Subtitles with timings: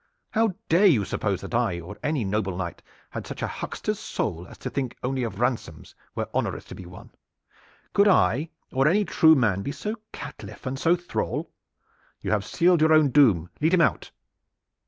[0.31, 4.47] How dare you suppose that I or any noble knight had such a huckster's soul
[4.47, 7.11] as to think only of ransoms where honor is to be won?
[7.93, 11.51] Could I or any true man be so caitiff and so thrall?
[12.19, 13.51] You have sealed your own doom.
[13.59, 14.09] Lead him out!"